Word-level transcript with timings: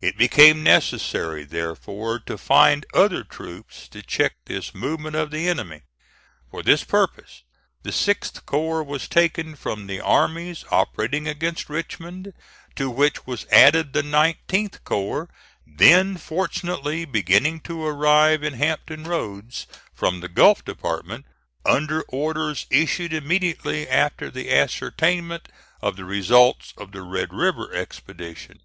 It 0.00 0.16
became 0.16 0.62
necessary, 0.62 1.44
therefore, 1.44 2.18
to 2.20 2.38
find 2.38 2.86
other 2.94 3.22
troops 3.22 3.88
to 3.88 4.00
check 4.02 4.32
this 4.46 4.72
movement 4.74 5.16
of 5.16 5.30
the 5.30 5.50
enemy. 5.50 5.82
For 6.50 6.62
this 6.62 6.82
purpose 6.82 7.42
the 7.82 7.90
6th 7.90 8.46
corps 8.46 8.82
was 8.82 9.06
taken 9.06 9.54
from 9.56 9.86
the 9.86 10.00
armies 10.00 10.64
operating 10.70 11.28
against 11.28 11.68
Richmond, 11.68 12.32
to 12.76 12.88
which 12.88 13.26
was 13.26 13.44
added 13.52 13.92
the 13.92 14.00
19th 14.00 14.82
corps, 14.84 15.28
then 15.66 16.16
fortunately 16.16 17.04
beginning 17.04 17.60
to 17.60 17.84
arrive 17.84 18.42
in 18.42 18.54
Hampton 18.54 19.04
Roads 19.04 19.66
from 19.92 20.20
the 20.20 20.28
Gulf 20.30 20.64
Department, 20.64 21.26
under 21.66 22.00
orders 22.08 22.64
issued 22.70 23.12
immediately 23.12 23.86
after 23.86 24.30
the 24.30 24.50
ascertainment 24.54 25.50
of 25.82 25.96
the 25.96 26.06
result 26.06 26.72
of 26.78 26.92
the 26.92 27.02
Red 27.02 27.34
River 27.34 27.70
expedition. 27.74 28.60